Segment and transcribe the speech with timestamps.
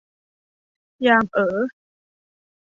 [1.05, 1.57] ยามเอ๋อ